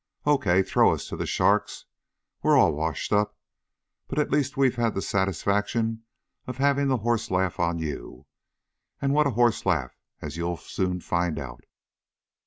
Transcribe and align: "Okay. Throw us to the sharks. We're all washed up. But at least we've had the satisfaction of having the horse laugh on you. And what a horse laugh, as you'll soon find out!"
"Okay. 0.25 0.63
Throw 0.63 0.93
us 0.93 1.07
to 1.09 1.15
the 1.15 1.27
sharks. 1.27 1.85
We're 2.41 2.57
all 2.57 2.73
washed 2.73 3.13
up. 3.13 3.37
But 4.07 4.17
at 4.17 4.31
least 4.31 4.57
we've 4.57 4.75
had 4.77 4.95
the 4.95 5.01
satisfaction 5.03 6.05
of 6.47 6.57
having 6.57 6.87
the 6.87 6.97
horse 6.97 7.29
laugh 7.29 7.59
on 7.59 7.77
you. 7.77 8.25
And 8.99 9.13
what 9.13 9.27
a 9.27 9.37
horse 9.37 9.63
laugh, 9.63 9.95
as 10.19 10.37
you'll 10.37 10.57
soon 10.57 11.01
find 11.01 11.37
out!" 11.37 11.61